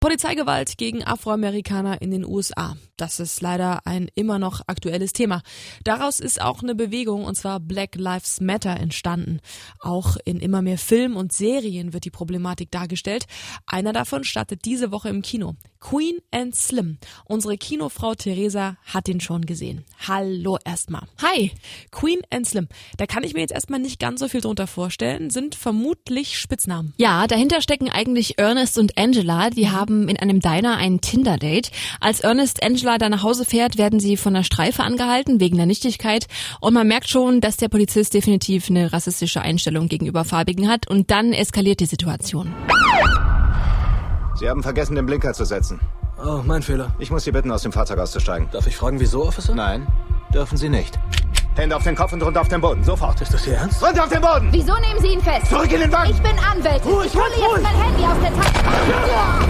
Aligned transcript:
Polizeigewalt 0.00 0.78
gegen 0.78 1.04
Afroamerikaner 1.04 2.00
in 2.00 2.10
den 2.10 2.24
USA. 2.24 2.74
Das 2.96 3.20
ist 3.20 3.42
leider 3.42 3.86
ein 3.86 4.08
immer 4.14 4.38
noch 4.38 4.62
aktuelles 4.66 5.12
Thema. 5.12 5.42
Daraus 5.84 6.20
ist 6.20 6.40
auch 6.40 6.62
eine 6.62 6.74
Bewegung, 6.74 7.24
und 7.24 7.34
zwar 7.34 7.60
Black 7.60 7.96
Lives 7.96 8.40
Matter, 8.40 8.78
entstanden. 8.78 9.40
Auch 9.78 10.16
in 10.24 10.40
immer 10.40 10.62
mehr 10.62 10.78
Filmen 10.78 11.16
und 11.16 11.34
Serien 11.34 11.92
wird 11.92 12.04
die 12.06 12.10
Problematik 12.10 12.70
dargestellt. 12.70 13.26
Einer 13.66 13.92
davon 13.92 14.24
startet 14.24 14.64
diese 14.64 14.90
Woche 14.90 15.10
im 15.10 15.20
Kino. 15.20 15.56
Queen 15.80 16.18
and 16.30 16.54
Slim. 16.54 16.98
Unsere 17.24 17.56
Kinofrau 17.56 18.14
Theresa 18.14 18.76
hat 18.84 19.06
den 19.06 19.20
schon 19.20 19.46
gesehen. 19.46 19.84
Hallo 20.06 20.58
erstmal. 20.64 21.06
Hi. 21.22 21.52
Queen 21.90 22.20
and 22.30 22.46
Slim. 22.46 22.68
Da 22.98 23.06
kann 23.06 23.24
ich 23.24 23.34
mir 23.34 23.40
jetzt 23.40 23.52
erstmal 23.52 23.80
nicht 23.80 23.98
ganz 23.98 24.20
so 24.20 24.28
viel 24.28 24.42
drunter 24.42 24.66
vorstellen, 24.66 25.30
sind 25.30 25.54
vermutlich 25.54 26.38
Spitznamen. 26.38 26.92
Ja, 26.98 27.26
dahinter 27.26 27.62
stecken 27.62 27.90
eigentlich 27.90 28.38
Ernest 28.38 28.78
und 28.78 28.98
Angela. 28.98 29.48
Die 29.50 29.70
haben 29.70 29.89
in 29.90 30.16
einem 30.16 30.40
Diner 30.40 30.76
ein 30.76 31.00
Tinder-Date. 31.00 31.70
Als 32.00 32.20
Ernest 32.20 32.62
Angela 32.62 32.98
da 32.98 33.08
nach 33.08 33.22
Hause 33.22 33.44
fährt, 33.44 33.78
werden 33.78 34.00
sie 34.00 34.16
von 34.16 34.34
der 34.34 34.42
Streife 34.42 34.82
angehalten 34.82 35.40
wegen 35.40 35.56
der 35.56 35.66
Nichtigkeit. 35.66 36.26
Und 36.60 36.74
man 36.74 36.86
merkt 36.86 37.08
schon, 37.08 37.40
dass 37.40 37.56
der 37.56 37.68
Polizist 37.68 38.14
definitiv 38.14 38.70
eine 38.70 38.92
rassistische 38.92 39.40
Einstellung 39.40 39.88
gegenüber 39.88 40.24
Farbigen 40.24 40.68
hat. 40.68 40.88
Und 40.88 41.10
dann 41.10 41.32
eskaliert 41.32 41.80
die 41.80 41.86
Situation. 41.86 42.54
Sie 44.38 44.48
haben 44.48 44.62
vergessen, 44.62 44.94
den 44.94 45.06
Blinker 45.06 45.34
zu 45.34 45.44
setzen. 45.44 45.80
Oh, 46.24 46.40
mein 46.44 46.62
Fehler. 46.62 46.94
Ich 46.98 47.10
muss 47.10 47.24
Sie 47.24 47.32
bitten, 47.32 47.50
aus 47.50 47.62
dem 47.62 47.72
Fahrzeug 47.72 47.98
auszusteigen. 47.98 48.48
Darf 48.52 48.66
ich 48.66 48.76
fragen, 48.76 49.00
wieso, 49.00 49.24
Officer? 49.26 49.54
Nein, 49.54 49.86
dürfen 50.32 50.56
Sie 50.56 50.68
nicht. 50.68 50.98
Hände 51.56 51.76
auf 51.76 51.82
den 51.82 51.94
Kopf 51.94 52.12
und 52.12 52.22
runter 52.22 52.40
auf 52.40 52.48
den 52.48 52.60
Boden. 52.60 52.84
Sofort. 52.84 53.20
Ist 53.20 53.34
das 53.34 53.46
Ihr 53.46 53.54
Ernst? 53.54 53.82
Runter 53.82 54.04
auf 54.04 54.10
den 54.10 54.20
Boden! 54.20 54.48
Wieso 54.50 54.72
nehmen 54.74 55.00
Sie 55.00 55.08
ihn 55.08 55.20
fest? 55.20 55.46
Zurück 55.46 55.70
in 55.72 55.80
den 55.80 55.92
Wagen! 55.92 56.10
Ich 56.10 56.20
bin 56.22 56.38
Anwältin. 56.38 56.90
Ruhig, 56.90 57.06
ich 57.06 57.14
hole 57.14 57.24
ruhig, 57.24 57.54
jetzt 57.54 57.62
mein 57.62 57.76
Handy 57.76 58.02
aus 58.04 58.16
der 58.22 58.32
Tasche. 58.34 59.49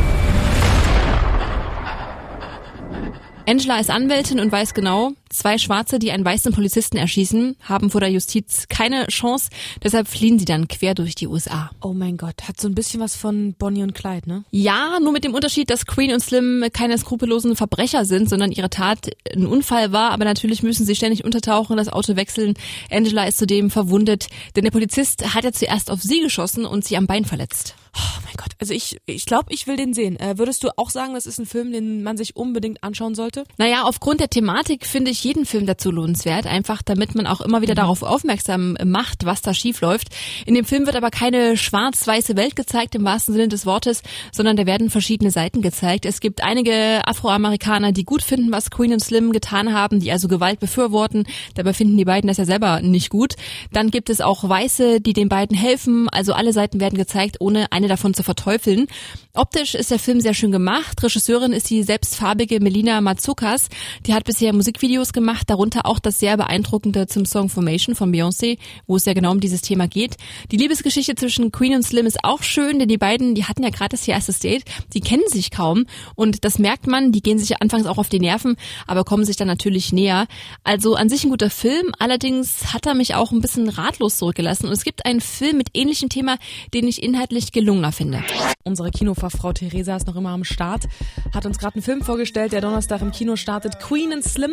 Angela 3.51 3.81
ist 3.81 3.91
Anwältin 3.91 4.39
und 4.39 4.53
weiß 4.53 4.75
genau, 4.75 5.11
zwei 5.31 5.59
Schwarze, 5.59 5.99
die 5.99 6.13
einen 6.13 6.25
weißen 6.25 6.53
Polizisten 6.53 6.97
erschießen, 6.97 7.57
haben 7.63 7.91
vor 7.91 8.01
der 8.01 8.11
Justiz 8.11 8.67
keine 8.69 9.07
Chance. 9.07 9.49
Deshalb 9.83 10.09
fliehen 10.09 10.39
sie 10.39 10.45
dann 10.45 10.69
quer 10.69 10.95
durch 10.95 11.15
die 11.15 11.29
USA. 11.29 11.71
Oh 11.81 11.93
mein 11.93 12.17
Gott, 12.17 12.47
hat 12.47 12.61
so 12.61 12.69
ein 12.69 12.75
bisschen 12.75 13.01
was 13.01 13.17
von 13.17 13.55
Bonnie 13.55 13.83
und 13.83 13.95
Clyde, 13.95 14.29
ne? 14.29 14.45
Ja, 14.51 14.99
nur 15.01 15.13
mit 15.13 15.25
dem 15.25 15.35
Unterschied, 15.35 15.71
dass 15.71 15.87
Queen 15.87 16.13
und 16.13 16.21
Slim 16.21 16.65
keine 16.73 16.99
skrupellosen 16.99 17.57
Verbrecher 17.57 18.05
sind, 18.05 18.29
sondern 18.29 18.53
ihre 18.53 18.71
Tat 18.71 19.11
ein 19.35 19.47
Unfall 19.47 19.93
war. 19.93 20.11
Aber 20.11 20.25
natürlich 20.25 20.63
müssen 20.63 20.85
sie 20.85 20.97
ständig 20.97 21.25
untertauchen, 21.25 21.77
das 21.77 21.89
Auto 21.89 22.17
wechseln. 22.17 22.55
Angela 22.91 23.25
ist 23.25 23.39
zudem 23.39 23.71
verwundet, 23.71 24.27
denn 24.57 24.65
der 24.65 24.71
Polizist 24.71 25.35
hat 25.35 25.45
ja 25.45 25.53
zuerst 25.53 25.91
auf 25.91 26.03
sie 26.03 26.21
geschossen 26.21 26.65
und 26.67 26.85
sie 26.85 26.97
am 26.97 27.07
Bein 27.07 27.25
verletzt. 27.25 27.77
Oh 27.97 28.21
mein 28.25 28.35
Gott, 28.37 28.53
also 28.61 28.73
ich 28.73 28.99
ich 29.07 29.27
glaube, 29.27 29.53
ich 29.53 29.67
will 29.67 29.77
den 29.77 29.95
sehen. 29.95 30.19
Äh, 30.21 30.39
würdest 30.39 30.63
du 30.63 30.69
auch 30.77 30.91
sagen, 30.91 31.15
das 31.15 31.27
ist 31.27 31.39
ein 31.39 31.47
Film, 31.47 31.73
den 31.73 32.05
man 32.05 32.17
sich 32.17 32.37
unbedingt 32.37 32.85
anschauen 32.85 33.17
sollte? 33.17 33.45
Naja, 33.59 33.83
aufgrund 33.83 34.21
der 34.21 34.31
Thematik 34.31 34.87
finde 34.87 35.11
ich 35.11 35.20
jeden 35.23 35.47
Film 35.47 35.67
dazu 35.67 35.91
lohnenswert, 35.91 36.47
einfach 36.47 36.83
damit 36.83 37.15
man 37.15 37.27
auch 37.27 37.41
immer 37.41 37.63
wieder 37.63 37.75
darauf 37.75 38.03
aufmerksam 38.03 38.77
macht, 38.85 39.25
was 39.25 39.43
da 39.43 39.55
schief 39.55 39.81
läuft. 39.81 40.09
In 40.47 40.55
dem 40.55 40.65
Film 40.65 40.87
wird 40.87 40.97
aber 40.97 41.11
keine 41.11 41.57
schwarz-weiße 41.57 42.37
Welt 42.37 42.57
gezeigt 42.57 42.95
im 42.95 43.05
wahrsten 43.05 43.35
Sinne 43.35 43.49
des 43.49 43.67
Wortes, 43.67 44.03
sondern 44.33 44.57
da 44.57 44.67
werden 44.67 44.91
verschiedene 44.91 45.31
Seiten 45.31 45.63
gezeigt. 45.63 46.07
Es 46.07 46.21
gibt 46.21 46.43
einige 46.43 47.07
Afroamerikaner, 47.07 47.93
die 47.93 48.05
gut 48.05 48.23
finden, 48.23 48.53
was 48.53 48.71
Queen 48.71 48.93
und 48.93 49.01
Slim 49.01 49.33
getan 49.33 49.73
haben, 49.73 50.01
die 50.01 50.13
also 50.13 50.29
Gewalt 50.29 50.61
befürworten. 50.61 51.25
Dabei 51.55 51.73
finden 51.73 51.97
die 51.97 52.05
beiden 52.05 52.29
das 52.29 52.37
ja 52.37 52.45
selber 52.45 52.81
nicht 52.81 53.11
gut. 53.11 53.35
Dann 53.73 53.91
gibt 53.91 54.11
es 54.11 54.21
auch 54.21 54.49
Weiße, 54.49 55.01
die 55.01 55.13
den 55.13 55.29
beiden 55.29 55.57
helfen. 55.57 56.09
Also 56.09 56.33
alle 56.33 56.53
Seiten 56.53 56.81
werden 56.81 56.99
gezeigt, 56.99 57.37
ohne 57.41 57.73
eine 57.73 57.89
davon 57.89 58.15
zu 58.15 58.23
verteufeln. 58.23 58.87
Optisch 59.33 59.75
ist 59.75 59.91
der 59.91 59.99
Film 59.99 60.21
sehr 60.21 60.35
schön 60.35 60.51
gemacht. 60.51 61.03
Regisseurin 61.03 61.53
ist 61.53 61.71
die 61.71 61.83
selbstfarbige 61.83 62.61
Melina 62.61 63.01
Matsoukas. 63.01 63.69
Die 64.07 64.15
hat 64.15 64.25
bisher 64.25 64.53
Musikvideos 64.53 65.10
gemacht, 65.13 65.49
darunter 65.49 65.87
auch 65.87 65.99
das 65.99 66.19
sehr 66.19 66.37
beeindruckende 66.37 67.07
zum 67.07 67.25
Song 67.25 67.49
Formation 67.49 67.95
von 67.95 68.13
Beyoncé, 68.13 68.59
wo 68.87 68.97
es 68.97 69.05
ja 69.05 69.13
genau 69.13 69.33
um 69.33 69.41
dieses 69.41 69.63
Thema 69.63 69.89
geht. 69.89 70.17
Die 70.51 70.57
Liebesgeschichte 70.57 71.15
zwischen 71.15 71.53
Queen 71.53 71.75
und 71.75 71.83
Slim 71.83 72.07
ist 72.07 72.25
auch 72.25 72.43
schön, 72.43 72.79
denn 72.79 72.89
die 72.89 72.99
beiden, 72.99 73.35
die 73.35 73.45
hatten 73.45 73.63
ja 73.63 73.71
gerade 73.71 73.91
das 73.91 74.07
erstes 74.07 74.39
Date, 74.39 74.65
die 74.93 75.01
kennen 75.01 75.23
sich 75.29 75.51
kaum 75.51 75.87
und 76.15 76.45
das 76.45 76.59
merkt 76.59 76.87
man, 76.87 77.13
die 77.13 77.23
gehen 77.23 77.39
sich 77.39 77.61
anfangs 77.61 77.87
auch 77.87 77.99
auf 77.99 78.09
die 78.09 78.21
Nerven, 78.21 78.57
aber 78.87 79.05
kommen 79.05 79.25
sich 79.25 79.37
dann 79.37 79.49
natürlich 79.49 79.93
näher. 79.93 80.27
Also 80.65 80.95
an 80.95 81.09
sich 81.09 81.25
ein 81.25 81.31
guter 81.31 81.51
Film, 81.51 81.93
allerdings 81.99 82.73
hat 82.73 82.87
er 82.87 82.95
mich 82.95 83.15
auch 83.15 83.33
ein 83.33 83.41
bisschen 83.41 83.69
ratlos 83.69 84.19
zurückgelassen 84.19 84.67
und 84.67 84.73
es 84.73 84.85
gibt 84.85 85.07
einen 85.07 85.21
Film 85.21 85.57
mit 85.57 85.69
ähnlichem 85.75 86.09
Thema, 86.09 86.37
den 86.75 86.87
ich 86.89 87.03
inhaltlich 87.03 87.53
gelungener 87.53 87.93
finde. 87.93 88.23
Unsere 88.65 88.91
Kinofachfrau 88.91 89.53
Theresa 89.53 89.97
ist 89.97 90.07
noch 90.07 90.17
immer 90.17 90.31
am 90.31 90.45
Start, 90.45 90.85
hat 91.33 91.47
uns 91.47 91.59
gerade 91.59 91.77
einen 91.77 91.83
Film 91.83 92.03
vorgestellt, 92.03 92.53
der 92.53 92.61
Donnerstag 92.61 93.01
im 93.01 93.11
Kino 93.11 93.37
startet, 93.37 93.81
Queen 93.81 94.13
and 94.13 94.25
Slim. 94.25 94.53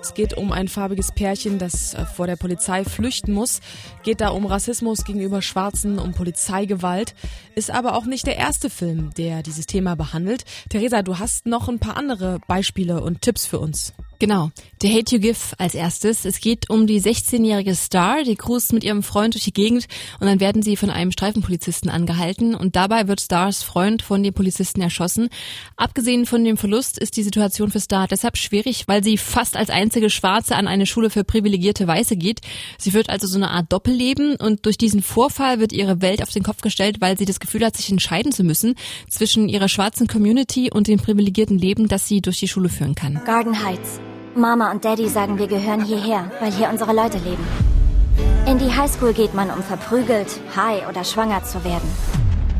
Es 0.00 0.14
geht 0.14 0.34
um 0.34 0.52
ein 0.52 0.68
farbiges 0.68 1.12
Pärchen, 1.12 1.58
das 1.58 1.94
äh, 1.94 2.06
vor 2.06 2.26
der 2.26 2.36
Polizei 2.36 2.84
flüchten 2.84 3.32
muss. 3.32 3.60
Geht 4.04 4.20
da 4.20 4.28
um 4.28 4.46
Rassismus 4.46 5.04
gegenüber 5.04 5.42
Schwarzen, 5.42 5.98
um 5.98 6.12
Polizeigewalt. 6.12 7.14
Ist 7.54 7.70
aber 7.70 7.94
auch 7.94 8.04
nicht 8.04 8.26
der 8.26 8.36
erste 8.36 8.70
Film, 8.70 9.10
der 9.16 9.42
dieses 9.42 9.66
Thema 9.66 9.96
behandelt. 9.96 10.44
Theresa, 10.68 11.02
du 11.02 11.18
hast 11.18 11.46
noch 11.46 11.68
ein 11.68 11.80
paar 11.80 11.96
andere 11.96 12.38
Beispiele 12.46 13.02
und 13.02 13.22
Tipps 13.22 13.46
für 13.46 13.58
uns. 13.58 13.92
Genau. 14.18 14.50
The 14.80 14.92
Hate 14.92 15.14
You 15.14 15.20
Give 15.20 15.38
als 15.58 15.74
erstes. 15.74 16.24
Es 16.24 16.40
geht 16.40 16.70
um 16.70 16.86
die 16.86 17.00
16-jährige 17.00 17.74
Star, 17.74 18.22
die 18.22 18.36
cruist 18.36 18.72
mit 18.72 18.84
ihrem 18.84 19.02
Freund 19.02 19.34
durch 19.34 19.44
die 19.44 19.52
Gegend 19.52 19.86
und 20.20 20.26
dann 20.26 20.40
werden 20.40 20.62
sie 20.62 20.76
von 20.76 20.90
einem 20.90 21.10
Streifenpolizisten 21.12 21.90
angehalten 21.90 22.54
und 22.54 22.76
dabei 22.76 23.08
wird 23.08 23.20
Stars 23.20 23.62
Freund 23.62 24.02
von 24.02 24.22
dem 24.22 24.34
Polizisten 24.34 24.80
erschossen. 24.80 25.28
Abgesehen 25.76 26.26
von 26.26 26.44
dem 26.44 26.56
Verlust 26.56 26.98
ist 26.98 27.16
die 27.16 27.22
Situation 27.22 27.70
für 27.70 27.80
Star 27.80 28.08
deshalb 28.08 28.36
schwierig, 28.36 28.86
weil 28.86 29.02
sie 29.02 29.18
fast 29.18 29.56
als 29.56 29.70
einzige 29.70 30.10
Schwarze 30.10 30.56
an 30.56 30.68
eine 30.68 30.86
Schule 30.86 31.10
für 31.10 31.24
privilegierte 31.24 31.86
Weiße 31.86 32.16
geht. 32.16 32.40
Sie 32.78 32.90
führt 32.90 33.10
also 33.10 33.26
so 33.26 33.36
eine 33.36 33.50
Art 33.50 33.72
Doppelleben 33.72 34.36
und 34.36 34.66
durch 34.66 34.78
diesen 34.78 35.02
Vorfall 35.02 35.60
wird 35.60 35.72
ihre 35.72 36.02
Welt 36.02 36.22
auf 36.22 36.30
den 36.30 36.42
Kopf 36.42 36.60
gestellt, 36.60 37.00
weil 37.00 37.18
sie 37.18 37.24
das 37.24 37.40
Gefühl 37.40 37.64
hat, 37.64 37.76
sich 37.76 37.90
entscheiden 37.90 38.32
zu 38.32 38.44
müssen 38.44 38.74
zwischen 39.08 39.48
ihrer 39.48 39.68
schwarzen 39.68 40.06
Community 40.06 40.70
und 40.72 40.88
dem 40.88 40.98
privilegierten 40.98 41.58
Leben, 41.58 41.88
das 41.88 42.06
sie 42.06 42.20
durch 42.20 42.38
die 42.38 42.48
Schule 42.48 42.68
führen 42.68 42.94
kann. 42.94 43.20
Garden 43.24 43.64
Heights. 43.64 44.00
Mama 44.34 44.70
und 44.70 44.84
Daddy 44.84 45.08
sagen, 45.08 45.38
wir 45.38 45.46
gehören 45.46 45.84
hierher, 45.84 46.30
weil 46.40 46.52
hier 46.52 46.68
unsere 46.68 46.92
Leute 46.92 47.18
leben. 47.18 47.46
In 48.46 48.58
die 48.58 48.74
Highschool 48.74 49.12
geht 49.12 49.34
man, 49.34 49.50
um 49.50 49.62
verprügelt, 49.62 50.40
high 50.56 50.88
oder 50.88 51.04
schwanger 51.04 51.44
zu 51.44 51.64
werden. 51.64 51.88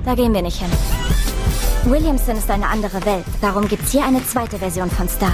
Da 0.05 0.15
gehen 0.15 0.35
wir 0.35 0.43
nicht 0.43 0.61
hin. 0.61 0.71
Williamson 1.85 2.37
ist 2.37 2.51
eine 2.51 2.67
andere 2.67 3.05
Welt. 3.05 3.25
Darum 3.41 3.69
gibt's 3.69 3.93
hier 3.93 4.05
eine 4.05 4.25
zweite 4.27 4.59
Version 4.59 4.91
von 4.91 5.09
Star. 5.09 5.33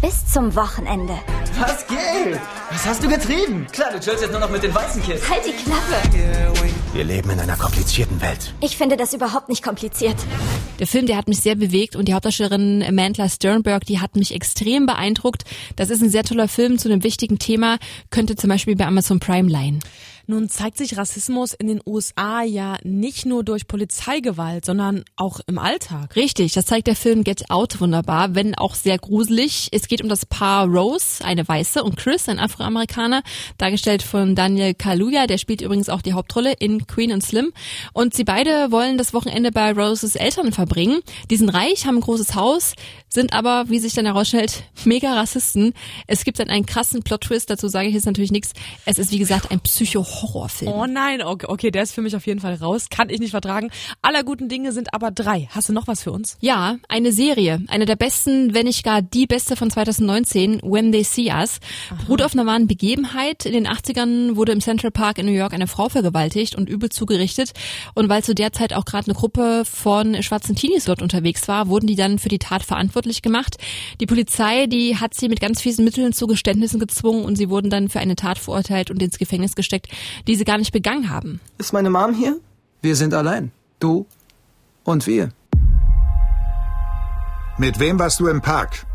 Bis 0.00 0.26
zum 0.26 0.54
Wochenende. 0.56 1.14
Was 1.60 1.86
geht? 1.86 2.40
Was 2.70 2.86
hast 2.86 3.02
du 3.04 3.08
getrieben? 3.08 3.66
Klar, 3.72 3.92
du 3.92 4.00
chillst 4.00 4.22
jetzt 4.22 4.32
nur 4.32 4.40
noch 4.40 4.50
mit 4.50 4.62
den 4.62 4.74
weißen 4.74 5.02
Kids. 5.02 5.28
Halt 5.30 5.42
die 5.46 5.52
Klappe! 5.52 6.72
Wir 6.92 7.04
leben 7.04 7.30
in 7.30 7.40
einer 7.40 7.56
komplizierten 7.56 8.20
Welt. 8.20 8.52
Ich 8.60 8.76
finde 8.76 8.96
das 8.96 9.14
überhaupt 9.14 9.48
nicht 9.48 9.62
kompliziert. 9.62 10.16
Der 10.78 10.86
Film, 10.86 11.06
der 11.06 11.16
hat 11.16 11.28
mich 11.28 11.40
sehr 11.40 11.54
bewegt 11.54 11.96
und 11.96 12.08
die 12.08 12.14
Hauptdarstellerin 12.14 12.82
Amanda 12.82 13.28
Sternberg, 13.28 13.84
die 13.84 14.00
hat 14.00 14.16
mich 14.16 14.34
extrem 14.34 14.86
beeindruckt. 14.86 15.44
Das 15.76 15.90
ist 15.90 16.02
ein 16.02 16.10
sehr 16.10 16.24
toller 16.24 16.48
Film 16.48 16.78
zu 16.78 16.88
einem 16.88 17.04
wichtigen 17.04 17.38
Thema, 17.38 17.78
könnte 18.10 18.36
zum 18.36 18.48
Beispiel 18.48 18.74
bei 18.74 18.86
Amazon 18.86 19.20
Prime 19.20 19.48
leihen. 19.48 19.80
Nun 20.26 20.48
zeigt 20.48 20.78
sich 20.78 20.96
Rassismus 20.96 21.52
in 21.52 21.66
den 21.66 21.80
USA 21.84 22.42
ja 22.42 22.78
nicht 22.82 23.26
nur 23.26 23.44
durch 23.44 23.66
Polizeigewalt, 23.66 24.64
sondern 24.64 25.04
auch 25.16 25.40
im 25.46 25.58
Alltag. 25.58 26.14
Richtig, 26.16 26.52
das 26.52 26.66
zeigt 26.66 26.86
der 26.86 26.96
Film 26.96 27.24
Get 27.24 27.50
Out 27.50 27.80
wunderbar, 27.80 28.34
wenn 28.34 28.54
auch 28.54 28.74
sehr 28.74 28.98
gruselig. 28.98 29.68
Es 29.72 29.88
geht 29.88 30.02
um 30.02 30.08
das 30.08 30.26
Paar 30.26 30.66
Rose, 30.66 31.24
eine 31.24 31.46
Weiße, 31.46 31.82
und 31.82 31.96
Chris, 31.96 32.28
ein 32.28 32.38
Afroamerikaner, 32.38 33.22
dargestellt 33.58 34.02
von 34.02 34.34
Daniel 34.34 34.74
Kaluuya, 34.74 35.26
der 35.26 35.38
spielt 35.38 35.60
übrigens 35.60 35.88
auch 35.88 36.02
die 36.02 36.12
Hauptrolle 36.12 36.52
in 36.58 36.86
Queen 36.86 37.12
und 37.12 37.22
Slim. 37.22 37.52
Und 37.92 38.14
sie 38.14 38.24
beide 38.24 38.70
wollen 38.70 38.98
das 38.98 39.14
Wochenende 39.14 39.50
bei 39.50 39.72
Roses 39.72 40.16
Eltern 40.16 40.52
verbringen. 40.52 41.00
Die 41.30 41.36
sind 41.36 41.48
reich, 41.48 41.86
haben 41.86 41.96
ein 41.96 42.02
großes 42.02 42.34
Haus, 42.34 42.74
sind 43.08 43.32
aber, 43.32 43.68
wie 43.68 43.78
sich 43.78 43.94
dann 43.94 44.06
herausstellt, 44.06 44.64
mega 44.84 45.14
Rassisten. 45.14 45.74
Es 46.06 46.24
gibt 46.24 46.38
dann 46.38 46.48
einen 46.48 46.66
krassen 46.66 47.02
Plot-Twist, 47.02 47.50
dazu 47.50 47.68
sage 47.68 47.88
ich 47.88 47.94
jetzt 47.94 48.06
natürlich 48.06 48.32
nichts. 48.32 48.52
Es 48.86 48.98
ist, 48.98 49.10
wie 49.10 49.18
gesagt, 49.18 49.50
ein 49.50 49.60
Psycho-Horrorfilm. 50.12 50.72
Oh 50.72 50.86
nein, 50.86 51.22
okay, 51.22 51.46
okay, 51.48 51.70
der 51.70 51.82
ist 51.82 51.94
für 51.94 52.02
mich 52.02 52.14
auf 52.14 52.26
jeden 52.26 52.40
Fall 52.40 52.54
raus. 52.54 52.88
Kann 52.90 53.10
ich 53.10 53.20
nicht 53.20 53.30
vertragen. 53.30 53.70
Aller 54.02 54.24
guten 54.24 54.48
Dinge 54.48 54.72
sind 54.72 54.94
aber 54.94 55.10
drei. 55.10 55.48
Hast 55.50 55.68
du 55.68 55.72
noch 55.72 55.86
was 55.86 56.02
für 56.02 56.12
uns? 56.12 56.36
Ja, 56.40 56.76
eine 56.88 57.12
Serie. 57.12 57.62
Eine 57.68 57.86
der 57.86 57.96
besten, 57.96 58.54
wenn 58.54 58.66
nicht 58.66 58.84
gar 58.84 59.02
die 59.02 59.26
beste 59.26 59.56
von 59.56 59.70
2019, 59.70 60.60
When 60.62 60.92
They 60.92 61.04
See 61.04 61.32
Us. 61.32 61.60
Beruht 62.02 62.22
auf 62.22 62.34
einer 62.34 62.46
wahren 62.46 62.66
Begebenheit. 62.66 63.46
In 63.46 63.52
den 63.52 63.66
80ern 63.66 64.36
wurde 64.36 64.52
im 64.52 64.60
Central 64.60 64.90
Park 64.90 65.18
in 65.18 65.26
New 65.26 65.32
York 65.32 65.54
eine 65.54 65.66
Frau 65.66 65.88
vergewaltigt 65.88 66.54
und 66.54 66.68
übel 66.68 66.90
zugerichtet. 66.90 67.52
Und 67.94 68.08
weil 68.08 68.22
zu 68.22 68.34
der 68.34 68.52
Zeit 68.52 68.72
auch 68.72 68.84
gerade 68.84 69.06
eine 69.06 69.14
Gruppe 69.14 69.64
von 69.64 70.22
schwarzen 70.22 70.54
Teenies 70.54 70.84
dort 70.84 71.02
unterwegs 71.02 71.48
war, 71.48 71.68
wurden 71.68 71.86
die 71.86 71.96
dann 71.96 72.18
für 72.18 72.28
die 72.28 72.38
Tat 72.38 72.62
verantwortlich 72.62 73.22
gemacht. 73.22 73.56
Die 74.00 74.06
Polizei, 74.06 74.66
die 74.66 74.96
hat 74.96 75.14
sie 75.14 75.28
mit 75.28 75.40
ganz 75.40 75.60
fiesen 75.60 75.84
Mitteln 75.84 76.12
zu 76.12 76.26
Geständnissen 76.26 76.78
gezwungen 76.78 77.24
und 77.24 77.36
sie 77.36 77.48
wurden 77.48 77.70
dann 77.70 77.88
für 77.88 78.00
eine 78.00 78.16
Tat 78.16 78.38
verurteilt 78.38 78.90
und 78.90 79.02
ins 79.02 79.18
Gefängnis 79.18 79.54
gesteckt, 79.54 79.88
die 80.26 80.36
sie 80.36 80.44
gar 80.44 80.58
nicht 80.58 80.72
begangen 80.72 81.10
haben. 81.10 81.40
Ist 81.58 81.72
meine 81.72 81.90
Mom 81.90 82.14
hier? 82.14 82.36
Wir 82.80 82.96
sind 82.96 83.14
allein. 83.14 83.52
Du 83.80 84.06
und 84.84 85.06
wir. 85.06 85.30
Mit 87.58 87.78
wem 87.78 87.98
warst 87.98 88.18
du 88.20 88.28
im 88.28 88.40
Park? 88.40 88.86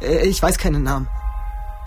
Äh, 0.00 0.26
Ich 0.26 0.42
weiß 0.42 0.58
keinen 0.58 0.82
Namen. 0.82 1.08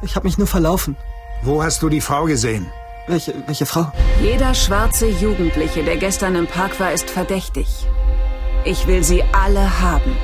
Ich 0.04 0.16
habe 0.16 0.26
mich 0.28 0.38
nur 0.38 0.48
verlaufen. 0.48 0.96
Wo 1.44 1.64
hast 1.64 1.82
du 1.84 1.90
die 1.90 2.02
Frau 2.02 2.26
gesehen? 2.26 2.66
Welche, 3.08 3.34
welche 3.48 3.66
Frau? 3.66 3.92
Jeder 4.22 4.54
schwarze 4.54 5.08
Jugendliche, 5.08 5.84
der 5.84 5.98
gestern 5.98 6.36
im 6.36 6.48
Park 6.48 6.80
war, 6.80 6.92
ist 6.94 7.10
verdächtig. 7.10 7.68
Ich 8.64 8.88
will 8.88 9.04
sie 9.04 9.24
alle 9.34 9.80
haben. 9.82 10.16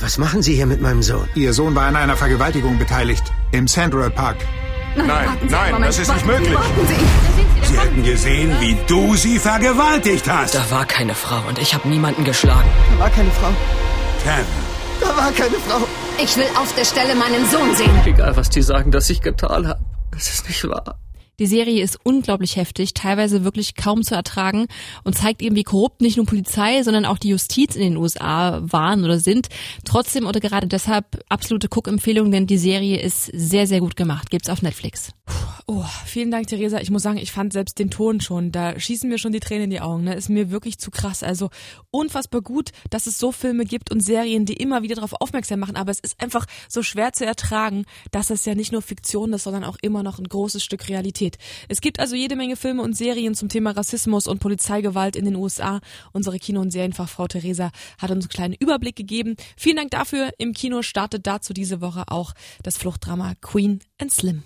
Was 0.00 0.18
machen 0.18 0.42
Sie 0.42 0.54
hier 0.54 0.66
mit 0.66 0.80
meinem 0.82 1.02
Sohn? 1.02 1.26
Ihr 1.34 1.52
Sohn 1.54 1.74
war 1.74 1.86
an 1.86 1.96
einer 1.96 2.16
Vergewaltigung 2.16 2.78
beteiligt. 2.78 3.32
Im 3.52 3.66
Central 3.66 4.10
Park. 4.10 4.36
Nein, 4.96 5.28
nein, 5.48 5.82
das 5.82 5.98
ist 5.98 6.12
nicht 6.12 6.26
möglich. 6.26 6.58
Sie. 6.88 7.66
Sie 7.66 7.78
hätten 7.78 8.02
gesehen, 8.04 8.56
wie 8.60 8.76
du 8.86 9.16
sie 9.16 9.38
vergewaltigt 9.38 10.30
hast. 10.30 10.54
Da 10.54 10.70
war 10.70 10.84
keine 10.86 11.14
Frau 11.14 11.40
und 11.48 11.58
ich 11.58 11.74
habe 11.74 11.88
niemanden 11.88 12.24
geschlagen. 12.24 12.68
Da 12.94 13.00
war 13.00 13.10
keine 13.10 13.30
Frau. 13.32 13.50
Kevin, 14.22 14.44
Da 15.00 15.08
war 15.08 15.32
keine 15.32 15.56
Frau. 15.66 15.86
Ich 16.22 16.36
will 16.36 16.46
auf 16.58 16.72
der 16.74 16.84
Stelle 16.84 17.14
meinen 17.14 17.44
Sohn 17.50 17.74
sehen. 17.74 17.90
Egal, 18.04 18.36
was 18.36 18.50
die 18.50 18.62
sagen, 18.62 18.90
dass 18.90 19.10
ich 19.10 19.20
getan 19.20 19.66
habe. 19.68 19.80
Das 20.12 20.28
ist 20.28 20.48
nicht 20.48 20.66
wahr. 20.68 20.98
Die 21.38 21.46
Serie 21.46 21.82
ist 21.82 21.98
unglaublich 22.02 22.56
heftig, 22.56 22.94
teilweise 22.94 23.44
wirklich 23.44 23.74
kaum 23.74 24.02
zu 24.02 24.14
ertragen 24.14 24.66
und 25.04 25.16
zeigt 25.16 25.42
eben, 25.42 25.54
wie 25.54 25.64
korrupt 25.64 26.00
nicht 26.00 26.16
nur 26.16 26.24
Polizei, 26.24 26.82
sondern 26.82 27.04
auch 27.04 27.18
die 27.18 27.28
Justiz 27.28 27.76
in 27.76 27.82
den 27.82 27.96
USA 27.98 28.60
waren 28.62 29.04
oder 29.04 29.18
sind. 29.18 29.48
Trotzdem 29.84 30.26
oder 30.26 30.40
gerade 30.40 30.66
deshalb 30.66 31.22
absolute 31.28 31.68
Cook-Empfehlung, 31.70 32.30
denn 32.30 32.46
die 32.46 32.58
Serie 32.58 33.00
ist 33.00 33.26
sehr, 33.34 33.66
sehr 33.66 33.80
gut 33.80 33.96
gemacht. 33.96 34.30
Gibt's 34.30 34.48
auf 34.48 34.62
Netflix. 34.62 35.12
Oh, 35.68 35.84
vielen 36.04 36.30
Dank, 36.30 36.46
Theresa. 36.46 36.78
Ich 36.78 36.92
muss 36.92 37.02
sagen, 37.02 37.18
ich 37.18 37.32
fand 37.32 37.52
selbst 37.52 37.80
den 37.80 37.90
Ton 37.90 38.20
schon, 38.20 38.52
da 38.52 38.78
schießen 38.78 39.10
mir 39.10 39.18
schon 39.18 39.32
die 39.32 39.40
Tränen 39.40 39.64
in 39.64 39.70
die 39.70 39.80
Augen. 39.80 40.04
Ne? 40.04 40.14
Ist 40.14 40.28
mir 40.28 40.52
wirklich 40.52 40.78
zu 40.78 40.92
krass. 40.92 41.24
Also 41.24 41.50
unfassbar 41.90 42.40
gut, 42.40 42.70
dass 42.90 43.08
es 43.08 43.18
so 43.18 43.32
Filme 43.32 43.64
gibt 43.64 43.90
und 43.90 43.98
Serien, 43.98 44.44
die 44.44 44.52
immer 44.52 44.84
wieder 44.84 44.94
darauf 44.94 45.14
aufmerksam 45.14 45.58
machen. 45.58 45.74
Aber 45.74 45.90
es 45.90 45.98
ist 45.98 46.22
einfach 46.22 46.46
so 46.68 46.84
schwer 46.84 47.14
zu 47.14 47.26
ertragen, 47.26 47.84
dass 48.12 48.30
es 48.30 48.44
ja 48.44 48.54
nicht 48.54 48.70
nur 48.70 48.80
Fiktion 48.80 49.32
ist, 49.32 49.42
sondern 49.42 49.64
auch 49.64 49.76
immer 49.82 50.04
noch 50.04 50.20
ein 50.20 50.28
großes 50.28 50.62
Stück 50.62 50.88
Realität. 50.88 51.36
Es 51.68 51.80
gibt 51.80 51.98
also 51.98 52.14
jede 52.14 52.36
Menge 52.36 52.54
Filme 52.54 52.82
und 52.82 52.96
Serien 52.96 53.34
zum 53.34 53.48
Thema 53.48 53.72
Rassismus 53.72 54.28
und 54.28 54.38
Polizeigewalt 54.38 55.16
in 55.16 55.24
den 55.24 55.34
USA. 55.34 55.80
Unsere 56.12 56.38
Kino- 56.38 56.60
und 56.60 56.70
Serienfachfrau 56.70 57.26
Theresa 57.26 57.72
hat 57.98 58.12
uns 58.12 58.26
einen 58.26 58.28
kleinen 58.28 58.54
Überblick 58.54 58.94
gegeben. 58.94 59.34
Vielen 59.56 59.78
Dank 59.78 59.90
dafür. 59.90 60.30
Im 60.38 60.52
Kino 60.52 60.82
startet 60.82 61.26
dazu 61.26 61.52
diese 61.52 61.80
Woche 61.80 62.04
auch 62.06 62.34
das 62.62 62.76
Fluchtdrama 62.76 63.34
Queen 63.40 63.80
and 63.98 64.12
Slim. 64.12 64.44